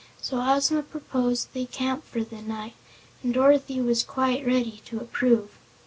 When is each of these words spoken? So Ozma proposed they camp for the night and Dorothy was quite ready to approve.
So 0.19 0.41
Ozma 0.41 0.81
proposed 0.81 1.49
they 1.53 1.65
camp 1.65 2.05
for 2.07 2.23
the 2.23 2.41
night 2.41 2.73
and 3.21 3.35
Dorothy 3.35 3.79
was 3.79 4.01
quite 4.03 4.43
ready 4.43 4.81
to 4.87 4.99
approve. 4.99 5.59